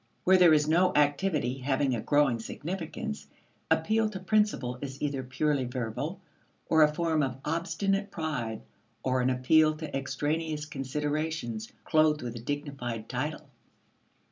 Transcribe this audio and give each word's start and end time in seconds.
Where 0.23 0.37
there 0.37 0.51
is 0.51 0.67
no 0.67 0.91
activity 0.95 1.59
having 1.59 1.93
a 1.93 2.01
growing 2.01 2.39
significance, 2.39 3.27
appeal 3.69 4.09
to 4.09 4.19
principle 4.19 4.79
is 4.81 4.99
either 4.99 5.21
purely 5.21 5.65
verbal, 5.65 6.19
or 6.65 6.81
a 6.81 6.91
form 6.91 7.21
of 7.21 7.37
obstinate 7.45 8.09
pride 8.09 8.63
or 9.03 9.21
an 9.21 9.29
appeal 9.29 9.75
to 9.77 9.95
extraneous 9.95 10.65
considerations 10.65 11.71
clothed 11.85 12.23
with 12.23 12.35
a 12.35 12.39
dignified 12.39 13.09
title. 13.09 13.45